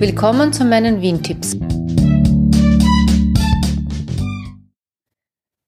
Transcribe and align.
Willkommen 0.00 0.52
zu 0.52 0.64
meinen 0.64 1.02
Wien-Tipps. 1.02 1.56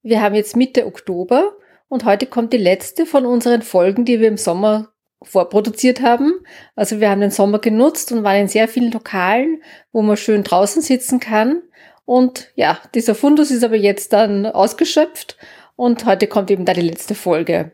Wir 0.05 0.23
haben 0.23 0.37
jetzt 0.37 0.55
Mitte 0.55 0.87
Oktober 0.87 1.55
und 1.89 2.05
heute 2.05 2.27
kommt 2.27 2.53
die 2.53 2.59
letzte 2.59 3.07
von 3.07 3.27
unseren 3.27 3.63
Folgen, 3.63 4.05
die 4.05 4.21
wir 4.21 4.29
im 4.29 4.37
Sommer 4.37 4.93
vorproduziert 5.21 6.01
haben. 6.01 6.33
Also 6.77 7.01
wir 7.01 7.11
haben 7.11 7.21
den 7.21 7.33
Sommer 7.33 7.59
genutzt 7.59 8.13
und 8.13 8.23
waren 8.23 8.43
in 8.43 8.47
sehr 8.47 8.69
vielen 8.69 8.93
Lokalen, 8.93 9.65
wo 9.91 10.01
man 10.01 10.17
schön 10.17 10.45
draußen 10.45 10.81
sitzen 10.81 11.19
kann. 11.19 11.63
Und 12.05 12.53
ja, 12.55 12.79
dieser 12.95 13.17
Fundus 13.17 13.51
ist 13.51 13.65
aber 13.65 13.75
jetzt 13.75 14.13
dann 14.13 14.47
ausgeschöpft 14.47 15.39
und 15.75 16.07
heute 16.07 16.29
kommt 16.29 16.53
eben 16.53 16.65
da 16.65 16.73
die 16.73 16.83
letzte 16.83 17.17
Folge. 17.17 17.73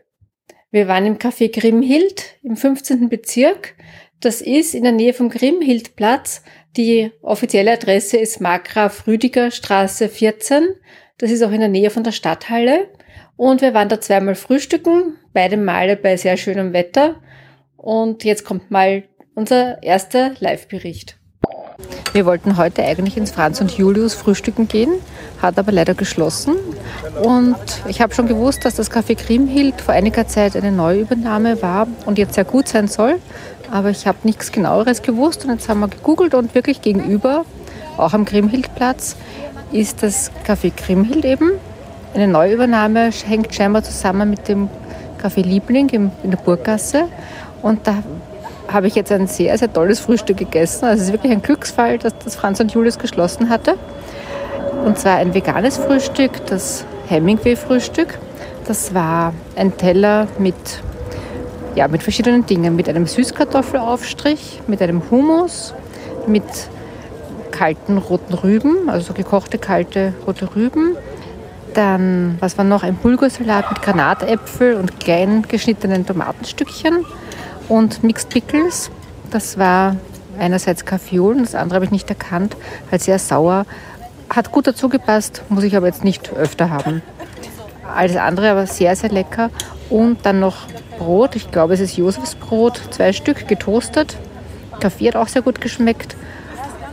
Wir 0.71 0.87
waren 0.87 1.05
im 1.05 1.17
Café 1.17 1.53
Grimhild 1.53 2.35
im 2.41 2.57
15. 2.57 3.09
Bezirk. 3.09 3.75
Das 4.19 4.41
ist 4.41 4.73
in 4.73 4.81
der 4.83 4.91
Nähe 4.91 5.13
vom 5.13 5.29
Grimhildplatz. 5.29 6.41
Die 6.75 7.11
offizielle 7.21 7.73
Adresse 7.73 8.17
ist 8.17 8.41
Markgraf 8.41 9.05
Rüdiger 9.05 9.51
Straße 9.51 10.09
14. 10.09 10.69
Das 11.19 11.29
ist 11.29 11.43
auch 11.43 11.51
in 11.51 11.59
der 11.59 11.69
Nähe 11.69 11.91
von 11.91 12.03
der 12.03 12.11
Stadthalle. 12.11 12.87
Und 13.35 13.61
wir 13.61 13.75
waren 13.75 13.89
da 13.89 14.01
zweimal 14.01 14.33
frühstücken, 14.33 15.17
beide 15.33 15.57
Male 15.57 15.95
bei 15.95 16.17
sehr 16.17 16.37
schönem 16.37 16.73
Wetter. 16.73 17.21
Und 17.75 18.23
jetzt 18.23 18.43
kommt 18.43 18.71
mal 18.71 19.03
unser 19.35 19.83
erster 19.83 20.31
Live-Bericht. 20.39 21.19
Wir 22.13 22.25
wollten 22.25 22.57
heute 22.57 22.83
eigentlich 22.83 23.17
ins 23.17 23.29
Franz 23.29 23.61
und 23.61 23.69
Julius 23.77 24.15
frühstücken 24.15 24.67
gehen, 24.67 24.93
hat 25.39 25.59
aber 25.59 25.71
leider 25.71 25.93
geschlossen. 25.93 26.55
Und 27.21 27.55
ich 27.87 28.01
habe 28.01 28.15
schon 28.15 28.27
gewusst, 28.27 28.65
dass 28.65 28.73
das 28.73 28.91
Café 28.91 29.15
Grimhild 29.15 29.79
vor 29.81 29.93
einiger 29.93 30.27
Zeit 30.27 30.55
eine 30.55 30.71
Neuübernahme 30.71 31.61
war 31.61 31.87
und 32.07 32.17
jetzt 32.17 32.33
sehr 32.33 32.45
gut 32.45 32.67
sein 32.67 32.87
soll. 32.87 33.19
Aber 33.71 33.89
ich 33.89 34.07
habe 34.07 34.17
nichts 34.23 34.51
genaueres 34.51 35.01
gewusst 35.01 35.45
und 35.45 35.51
jetzt 35.51 35.69
haben 35.69 35.79
wir 35.79 35.87
gegoogelt 35.87 36.33
und 36.33 36.55
wirklich 36.55 36.81
gegenüber, 36.81 37.45
auch 37.97 38.13
am 38.13 38.25
Grimhildplatz, 38.25 39.15
ist 39.71 40.03
das 40.03 40.31
Café 40.47 40.71
Grimhild 40.75 41.25
eben. 41.25 41.51
Eine 42.13 42.27
Neuübernahme 42.27 43.09
hängt 43.25 43.53
scheinbar 43.53 43.83
zusammen 43.83 44.29
mit 44.29 44.47
dem 44.47 44.69
Café 45.21 45.43
Liebling 45.43 45.89
in 45.89 46.11
der 46.23 46.37
Burggasse. 46.37 47.05
Und 47.61 47.85
da 47.85 47.95
habe 48.71 48.87
ich 48.87 48.95
jetzt 48.95 49.11
ein 49.11 49.27
sehr, 49.27 49.57
sehr 49.57 49.71
tolles 49.71 49.99
Frühstück 49.99 50.37
gegessen. 50.37 50.85
Also 50.85 51.01
es 51.01 51.07
ist 51.07 51.13
wirklich 51.13 51.31
ein 51.31 51.41
Glücksfall, 51.41 51.97
dass 51.97 52.13
das 52.23 52.35
Franz 52.35 52.59
und 52.59 52.71
Julius 52.71 52.97
geschlossen 52.97 53.49
hatte. 53.49 53.75
Und 54.85 54.97
zwar 54.97 55.17
ein 55.17 55.33
veganes 55.33 55.77
Frühstück, 55.77 56.45
das 56.47 56.85
Hemingway-Frühstück. 57.07 58.17
Das 58.65 58.93
war 58.93 59.33
ein 59.55 59.75
Teller 59.77 60.27
mit, 60.37 60.55
ja, 61.77 61.87
mit 61.87 62.01
verschiedenen 62.01 62.43
Dingen. 62.45 62.75
Mit 62.75 62.89
einem 62.89 63.05
Süßkartoffelaufstrich, 63.05 64.61
mit 64.65 64.81
einem 64.81 65.03
Hummus, 65.11 65.75
mit 66.25 66.43
kalten 67.51 67.99
roten 67.99 68.33
Rüben, 68.33 68.89
also 68.89 69.13
gekochte 69.13 69.59
kalte 69.59 70.13
rote 70.25 70.55
Rüben. 70.55 70.97
Dann, 71.75 72.37
was 72.39 72.57
war 72.57 72.65
noch? 72.65 72.81
Ein 72.81 72.95
Bulgursalat 72.95 73.69
mit 73.69 73.83
Granatäpfel 73.83 74.73
und 74.73 74.99
klein 74.99 75.43
geschnittenen 75.47 76.03
Tomatenstückchen 76.03 77.05
und 77.69 78.03
Mixed 78.03 78.29
Pickles. 78.29 78.89
Das 79.29 79.59
war 79.59 79.97
einerseits 80.39 80.83
Kaffeeolen, 80.83 81.43
das 81.43 81.53
andere 81.53 81.75
habe 81.75 81.85
ich 81.85 81.91
nicht 81.91 82.09
erkannt, 82.09 82.57
halt 82.89 83.03
sehr 83.03 83.19
sauer. 83.19 83.67
Hat 84.29 84.51
gut 84.51 84.65
dazu 84.65 84.89
gepasst, 84.89 85.43
muss 85.49 85.63
ich 85.63 85.77
aber 85.77 85.85
jetzt 85.85 86.03
nicht 86.03 86.33
öfter 86.33 86.71
haben. 86.71 87.03
Alles 87.95 88.17
andere 88.17 88.49
aber 88.49 88.65
sehr, 88.65 88.95
sehr 88.95 89.11
lecker. 89.11 89.51
Und 89.89 90.25
dann 90.25 90.39
noch 90.39 90.67
Brot, 90.97 91.35
ich 91.35 91.51
glaube 91.51 91.73
es 91.73 91.79
ist 91.79 91.97
Josefs 91.97 92.35
Brot, 92.35 92.81
zwei 92.91 93.13
Stück 93.13 93.47
getoastet. 93.47 94.17
Kaffee 94.79 95.07
hat 95.07 95.15
auch 95.15 95.27
sehr 95.27 95.41
gut 95.41 95.61
geschmeckt. 95.61 96.15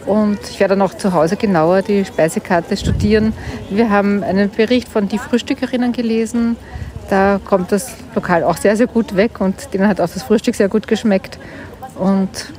Und 0.06 0.38
ich 0.50 0.60
werde 0.60 0.74
dann 0.74 0.82
auch 0.82 0.94
zu 0.94 1.12
Hause 1.12 1.36
genauer 1.36 1.82
die 1.82 2.04
Speisekarte 2.04 2.76
studieren. 2.76 3.32
Wir 3.70 3.90
haben 3.90 4.22
einen 4.22 4.50
Bericht 4.50 4.88
von 4.88 5.08
Die 5.08 5.18
Frühstückerinnen 5.18 5.92
gelesen. 5.92 6.56
Da 7.08 7.40
kommt 7.44 7.72
das 7.72 7.92
Lokal 8.14 8.44
auch 8.44 8.56
sehr, 8.56 8.76
sehr 8.76 8.86
gut 8.86 9.16
weg 9.16 9.40
und 9.40 9.72
denen 9.72 9.88
hat 9.88 10.00
auch 10.00 10.08
das 10.08 10.22
Frühstück 10.22 10.54
sehr 10.54 10.68
gut 10.68 10.86
geschmeckt. 10.86 11.38
Und 11.98 12.52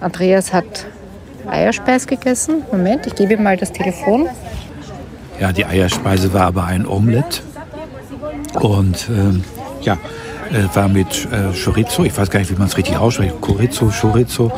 Andreas 0.00 0.52
hat 0.52 0.86
Eierspeis 1.46 2.06
gegessen. 2.06 2.62
Moment, 2.70 3.06
ich 3.06 3.14
gebe 3.14 3.34
ihm 3.34 3.42
mal 3.42 3.56
das 3.56 3.72
Telefon. 3.72 4.28
Ja, 5.40 5.52
die 5.52 5.64
Eierspeise 5.64 6.32
war 6.32 6.42
aber 6.42 6.64
ein 6.64 6.86
Omelett. 6.86 7.42
Und 8.54 9.08
ähm, 9.08 9.44
ja, 9.82 9.98
äh, 10.52 10.74
war 10.74 10.88
mit 10.88 11.28
äh, 11.30 11.52
Chorizo, 11.56 12.04
ich 12.04 12.16
weiß 12.16 12.30
gar 12.30 12.40
nicht, 12.40 12.50
wie 12.50 12.56
man 12.56 12.68
es 12.68 12.76
richtig 12.76 12.96
ausspricht, 12.96 13.40
Chorizo, 13.40 13.90
Chorizo. 13.90 14.52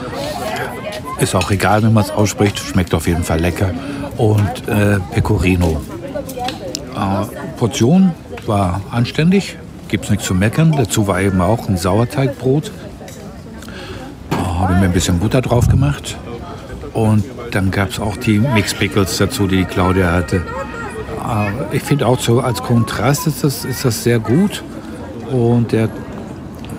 Ist 1.19 1.35
auch 1.35 1.51
egal, 1.51 1.83
wenn 1.83 1.93
man 1.93 2.05
es 2.05 2.11
ausspricht, 2.11 2.59
schmeckt 2.59 2.93
auf 2.95 3.07
jeden 3.07 3.25
Fall 3.25 3.41
lecker. 3.41 3.71
Und 4.17 4.69
äh, 4.69 4.99
Pecorino. 5.13 5.81
Äh, 6.95 7.27
Portion 7.57 8.13
war 8.47 8.83
anständig, 8.91 9.57
gibt 9.89 10.05
es 10.05 10.11
nichts 10.11 10.27
zu 10.27 10.35
meckern. 10.35 10.73
Dazu 10.73 11.07
war 11.07 11.21
eben 11.21 11.41
auch 11.41 11.69
ein 11.69 11.77
Sauerteigbrot. 11.77 12.71
Da 14.31 14.61
habe 14.61 14.75
mir 14.75 14.87
ein 14.87 14.93
bisschen 14.93 15.19
Butter 15.19 15.41
drauf 15.41 15.69
gemacht. 15.69 16.17
Und 16.93 17.25
dann 17.51 17.71
gab 17.71 17.91
es 17.91 18.01
auch 18.01 18.17
die 18.17 18.39
Mix 18.39 18.75
Pickles 18.75 19.17
dazu, 19.19 19.47
die 19.47 19.65
Claudia 19.65 20.13
hatte. 20.13 20.43
Ich 21.73 21.83
finde 21.83 22.07
auch 22.07 22.19
so 22.19 22.41
als 22.41 22.63
Kontrast 22.63 23.27
ist 23.27 23.43
das, 23.43 23.65
ist 23.65 23.85
das 23.85 24.03
sehr 24.03 24.19
gut. 24.19 24.63
Und, 25.31 25.73
der, 25.73 25.89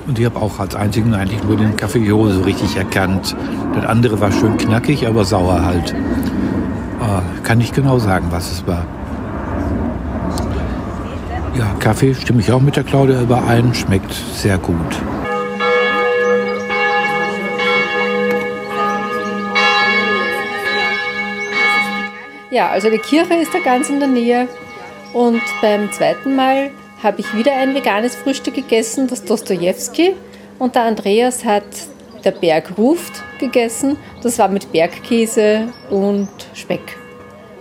und 0.08 0.18
ich 0.18 0.26
habe 0.26 0.40
auch 0.40 0.60
als 0.60 0.76
einzigen 0.76 1.14
eigentlich 1.14 1.44
nur 1.44 1.58
den 1.58 1.76
Kaffeejo 1.76 2.30
so 2.30 2.42
richtig 2.42 2.78
erkannt. 2.78 3.36
Das 3.76 3.86
andere 3.86 4.20
war 4.22 4.32
schön 4.32 4.58
knackig, 4.58 5.08
aber 5.08 5.26
sauer 5.26 5.66
halt. 5.66 5.94
Kann 7.44 7.60
nicht 7.60 7.74
genau 7.74 7.98
sagen, 7.98 8.28
was 8.30 8.52
es 8.52 8.68
war. 8.68 8.86
Ja, 11.58 11.74
Kaffee 11.80 12.14
stimme 12.14 12.42
ich 12.42 12.52
auch 12.52 12.60
mit 12.60 12.76
der 12.76 12.84
Claudia 12.84 13.22
überein, 13.22 13.74
schmeckt 13.74 14.12
sehr 14.12 14.58
gut. 14.58 14.76
Ja, 22.50 22.68
also 22.70 22.90
die 22.90 22.98
Kirche 22.98 23.36
ist 23.36 23.54
da 23.54 23.60
ganz 23.60 23.90
in 23.90 24.00
der 24.00 24.10
Nähe 24.10 24.50
und 25.14 25.42
beim 25.62 25.90
zweiten 25.94 26.36
Mal 26.36 26.72
habe 27.02 27.22
ich 27.22 27.36
wieder 27.36 27.54
ein 27.56 27.76
veganes 27.76 28.16
Frühstück 28.16 28.56
gegessen, 28.56 29.08
das 29.08 29.24
Dostojewski 29.24 30.16
und 30.60 30.76
der 30.76 30.84
Andreas 30.84 31.46
hat 31.46 31.64
der 32.24 32.32
Berg 32.32 32.78
ruft 32.78 33.24
gegessen. 33.40 33.98
Das 34.24 34.40
war 34.40 34.50
mit 34.50 34.72
Bergkäse 34.72 35.72
und 35.90 36.30
Speck. 36.54 36.98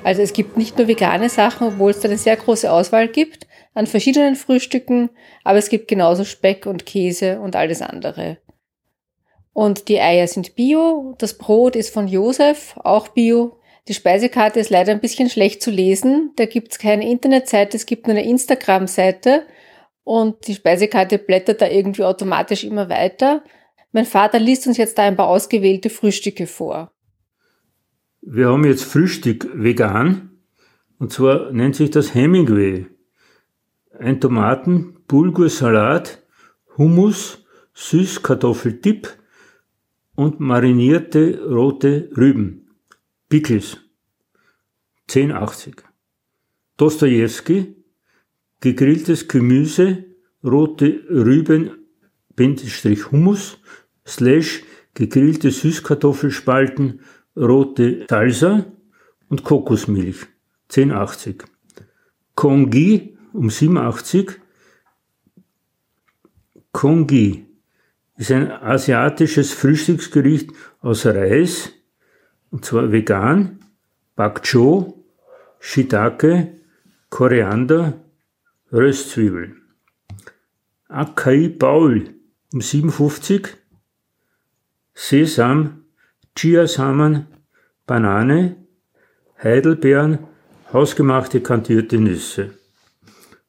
Also 0.03 0.23
es 0.23 0.33
gibt 0.33 0.57
nicht 0.57 0.79
nur 0.79 0.89
vegane 0.89 1.29
Sachen, 1.29 1.69
obwohl 1.69 1.91
es 1.91 2.01
da 2.01 2.09
eine 2.09 2.19
sehr 2.19 2.37
große 2.37 2.71
Auswahl 2.71 3.09
gibt 3.09 3.47
an 3.75 3.87
verschiedenen 3.87 4.37
Frühstücken, 4.37 5.11
aber 5.45 5.59
es 5.59 5.69
gibt 5.69 5.89
genauso 5.89 6.25
Speck 6.25 6.65
und 6.65 6.87
Käse 6.87 7.41
und 7.41 7.57
alles 7.57 7.83
andere. 7.83 8.39
Und 9.53 9.89
die 9.89 10.01
Eier 10.01 10.27
sind 10.29 10.55
bio, 10.55 11.15
das 11.19 11.37
Brot 11.37 11.77
ist 11.77 11.93
von 11.93 12.09
Josef, 12.09 12.77
auch 12.83 13.09
bio. 13.09 13.59
Die 13.89 13.95
Speisekarte 13.95 14.59
ist 14.59 14.71
leider 14.71 14.93
ein 14.93 15.01
bisschen 15.01 15.31
schlecht 15.31 15.63
zu 15.63 15.71
lesen. 15.71 16.33
Da 16.37 16.47
gibt 16.47 16.73
es 16.73 16.79
keine 16.79 17.09
Internetseite, 17.09 17.77
es 17.77 17.87
gibt 17.87 18.07
nur 18.07 18.17
eine 18.17 18.29
Instagram-Seite 18.29 19.43
und 20.03 20.47
die 20.49 20.55
Speisekarte 20.55 21.19
blättert 21.19 21.61
da 21.61 21.69
irgendwie 21.69 22.05
automatisch 22.05 22.65
immer 22.65 22.89
weiter. 22.89 23.45
Mein 23.93 24.05
Vater 24.05 24.39
liest 24.39 24.67
uns 24.67 24.77
jetzt 24.77 24.99
da 24.99 25.05
ein 25.05 25.17
paar 25.17 25.29
ausgewählte 25.29 25.91
Frühstücke 25.91 26.47
vor. 26.47 26.93
Wir 28.23 28.49
haben 28.49 28.65
jetzt 28.65 28.85
Frühstück 28.85 29.49
vegan 29.55 30.31
und 30.99 31.13
zwar 31.13 31.53
nennt 31.53 31.77
sich 31.77 31.91
das 31.91 32.15
Hemingway 32.15 32.87
ein 33.99 34.21
Tomaten, 34.21 34.97
Bulgursalat, 35.09 36.23
Hummus, 36.77 37.45
Süßkartoffeldip 37.75 39.09
und 40.15 40.41
marinierte 40.41 41.43
rote 41.49 42.11
Rüben. 42.17 42.69
Pickles. 43.29 43.79
10,80. 45.09 45.83
Dostojewski, 46.77 47.77
gegrilltes 48.61 49.29
Gemüse, 49.29 50.05
rote 50.45 51.05
Rüben, 51.09 51.71
Hummus, 52.39 53.59
slash 54.07 54.63
gegrillte 54.95 55.51
Süßkartoffelspalten, 55.51 57.01
rote 57.37 58.07
Salsa 58.09 58.67
und 59.29 59.45
Kokosmilch. 59.45 60.27
10,80. 60.71 61.45
Kongi, 62.35 63.17
um 63.33 63.51
87. 63.51 64.41
Kongi 66.73 67.47
ist 68.17 68.33
ein 68.33 68.51
asiatisches 68.51 69.53
Frühstücksgericht 69.53 70.51
aus 70.81 71.07
Reis, 71.07 71.73
und 72.51 72.65
zwar 72.65 72.93
vegan, 72.93 73.66
Bak 74.17 74.43
Cho, 74.43 75.05
Shiitake, 75.61 76.61
Koriander, 77.11 78.01
Röstzwiebeln. 78.73 79.61
Akai 80.89 81.49
Baul 81.51 82.15
um 82.51 82.63
57. 82.63 83.59
Sesam, 84.95 85.85
Chiasamen, 86.35 87.27
Banane, 87.87 88.57
Heidelbeeren, 89.43 90.21
hausgemachte 90.73 91.43
kantierte 91.43 91.99
Nüsse. 91.99 92.55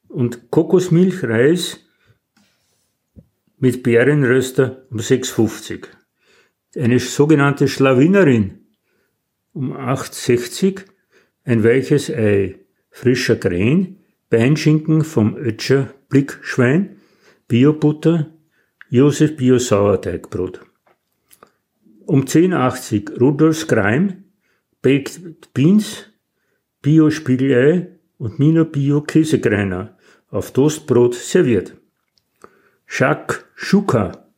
Und 0.08 0.50
Kokosmilch, 0.50 1.24
Reis 1.24 1.80
mit 3.56 3.82
Beerenröster 3.82 4.84
um 4.90 4.98
6,50. 4.98 5.86
Eine 6.76 6.98
sogenannte 6.98 7.68
Schlawinerin 7.68 8.67
um 9.58 9.72
8,60. 9.72 10.84
Ein 11.44 11.64
weiches 11.64 12.10
Ei, 12.10 12.60
frischer 12.90 13.34
Krähen, 13.36 13.98
Beinschinken 14.30 15.02
vom 15.02 15.36
Ötscher 15.36 15.92
Blickschwein, 16.08 17.00
Biobutter, 17.48 18.32
Josef 18.88 19.36
Bio 19.36 19.58
Sauerteigbrot. 19.58 20.60
Um 22.06 22.24
10,80 22.24 23.18
Rudolfs 23.18 23.66
Greim, 23.66 24.24
Baked 24.80 25.52
Beans, 25.54 26.06
Bio 26.80 27.10
Spiegelei 27.10 27.98
und 28.18 28.38
Mino 28.38 28.64
Bio 28.64 29.00
Käsekreiner 29.00 29.98
auf 30.30 30.52
Toastbrot 30.52 31.14
serviert. 31.14 31.74
Jacques 32.86 33.44
Schuka 33.56 34.28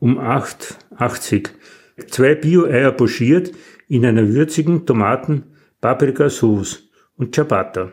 um 0.00 0.18
8,80 0.18 1.50
zwei 2.06 2.34
Bio-Eier 2.34 2.92
pochiert 2.92 3.52
in 3.88 4.06
einer 4.06 4.28
würzigen 4.28 4.86
Tomaten-Paprika-Sauce 4.86 6.88
und 7.16 7.34
Ciabatta. 7.34 7.92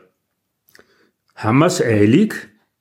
Hammers 1.36 1.82
eilig, 1.82 2.36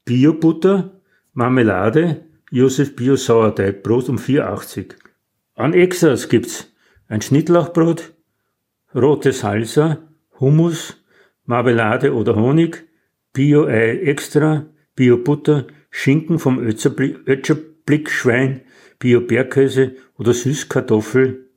Bio-Butter, 0.05 1.01
Marmelade, 1.33 2.27
Josef 2.51 2.95
Bio 2.95 3.17
Sauerteigbrot 3.17 4.09
um 4.09 4.19
4,80. 4.19 4.95
An 5.55 5.73
Extras 5.73 6.29
gibt's 6.29 6.71
ein 7.09 7.23
Schnittlauchbrot, 7.23 8.13
rote 8.95 9.33
Salsa, 9.33 9.99
Hummus, 10.39 11.03
Marmelade 11.45 12.15
oder 12.15 12.37
Honig, 12.37 12.87
Bio-Ei 13.33 14.03
extra, 14.03 14.67
Bio-Butter, 14.95 15.67
Schinken 15.91 16.39
vom 16.39 16.59
Ötscherblickschwein, 16.59 18.61
Bio-Bergkäse 18.99 19.97
oder 20.17 20.33
Süßkartoffel. 20.33 21.51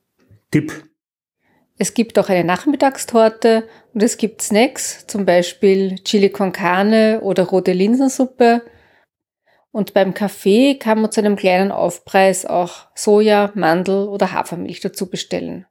Tipp. 0.51 0.73
Es 1.77 1.93
gibt 1.93 2.17
auch 2.17 2.29
eine 2.29 2.43
Nachmittagstorte 2.43 3.67
und 3.93 4.01
es 4.01 4.17
gibt 4.17 4.41
Snacks, 4.41 5.05
zum 5.07 5.25
Beispiel 5.25 5.95
Chili 6.03 6.29
con 6.29 6.51
Carne 6.51 7.21
oder 7.21 7.43
rote 7.43 7.73
Linsensuppe. 7.73 8.63
Und 9.71 9.93
beim 9.93 10.15
Kaffee 10.15 10.75
kann 10.75 11.01
man 11.01 11.11
zu 11.11 11.19
einem 11.19 11.35
kleinen 11.35 11.71
Aufpreis 11.71 12.47
auch 12.47 12.87
Soja, 12.95 13.51
Mandel 13.53 14.07
oder 14.07 14.31
Hafermilch 14.31 14.79
dazu 14.79 15.07
bestellen. 15.09 15.67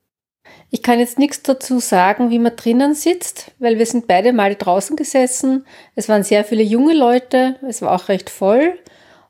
Ich 0.70 0.82
kann 0.82 1.00
jetzt 1.00 1.18
nichts 1.18 1.42
dazu 1.42 1.80
sagen, 1.80 2.30
wie 2.30 2.38
man 2.38 2.54
drinnen 2.54 2.94
sitzt, 2.94 3.52
weil 3.58 3.78
wir 3.78 3.86
sind 3.86 4.06
beide 4.06 4.32
mal 4.32 4.54
draußen 4.54 4.96
gesessen. 4.96 5.66
Es 5.96 6.08
waren 6.08 6.22
sehr 6.22 6.44
viele 6.44 6.62
junge 6.62 6.94
Leute, 6.94 7.56
es 7.66 7.82
war 7.82 7.92
auch 7.92 8.08
recht 8.08 8.30
voll 8.30 8.78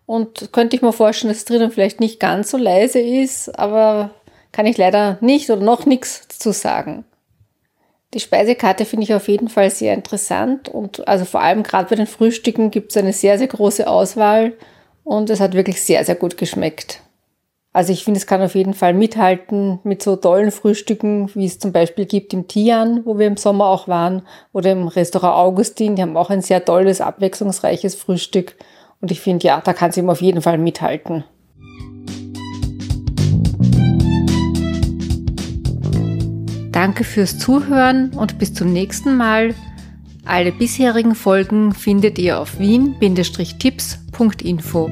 und 0.06 0.52
könnte 0.52 0.76
ich 0.76 0.82
mir 0.82 0.92
vorstellen, 0.92 1.32
dass 1.32 1.44
drinnen 1.44 1.70
vielleicht 1.70 2.00
nicht 2.00 2.20
ganz 2.20 2.50
so 2.50 2.56
leise 2.56 3.00
ist, 3.00 3.58
aber 3.58 4.14
kann 4.56 4.64
ich 4.64 4.78
leider 4.78 5.18
nicht 5.20 5.50
oder 5.50 5.60
noch 5.60 5.84
nichts 5.84 6.26
dazu 6.28 6.50
sagen. 6.50 7.04
Die 8.14 8.20
Speisekarte 8.20 8.86
finde 8.86 9.04
ich 9.04 9.12
auf 9.12 9.28
jeden 9.28 9.50
Fall 9.50 9.68
sehr 9.68 9.92
interessant 9.92 10.70
und 10.70 11.06
also 11.06 11.26
vor 11.26 11.42
allem 11.42 11.62
gerade 11.62 11.90
bei 11.90 11.96
den 11.96 12.06
Frühstücken 12.06 12.70
gibt 12.70 12.90
es 12.90 12.96
eine 12.96 13.12
sehr, 13.12 13.36
sehr 13.36 13.48
große 13.48 13.86
Auswahl 13.86 14.54
und 15.04 15.28
es 15.28 15.40
hat 15.40 15.52
wirklich 15.52 15.82
sehr, 15.82 16.02
sehr 16.06 16.14
gut 16.14 16.38
geschmeckt. 16.38 17.02
Also 17.74 17.92
ich 17.92 18.02
finde, 18.02 18.16
es 18.16 18.26
kann 18.26 18.40
auf 18.40 18.54
jeden 18.54 18.72
Fall 18.72 18.94
mithalten 18.94 19.78
mit 19.84 20.02
so 20.02 20.16
tollen 20.16 20.50
Frühstücken, 20.50 21.30
wie 21.34 21.44
es 21.44 21.58
zum 21.58 21.72
Beispiel 21.72 22.06
gibt 22.06 22.32
im 22.32 22.48
Tian, 22.48 23.04
wo 23.04 23.18
wir 23.18 23.26
im 23.26 23.36
Sommer 23.36 23.66
auch 23.66 23.88
waren, 23.88 24.22
oder 24.54 24.72
im 24.72 24.88
Restaurant 24.88 25.36
Augustin. 25.36 25.96
Die 25.96 26.02
haben 26.02 26.16
auch 26.16 26.30
ein 26.30 26.40
sehr 26.40 26.64
tolles, 26.64 27.02
abwechslungsreiches 27.02 27.94
Frühstück. 27.94 28.56
Und 29.02 29.10
ich 29.10 29.20
finde, 29.20 29.48
ja, 29.48 29.60
da 29.60 29.74
kann 29.74 29.92
sie 29.92 30.00
ihm 30.00 30.08
auf 30.08 30.22
jeden 30.22 30.40
Fall 30.40 30.56
mithalten. 30.56 31.24
Danke 36.76 37.04
fürs 37.04 37.38
Zuhören 37.38 38.10
und 38.10 38.38
bis 38.38 38.52
zum 38.52 38.70
nächsten 38.70 39.16
Mal. 39.16 39.54
Alle 40.26 40.52
bisherigen 40.52 41.14
Folgen 41.14 41.72
findet 41.72 42.18
ihr 42.18 42.38
auf 42.38 42.58
wien-tipps.info. 42.58 44.90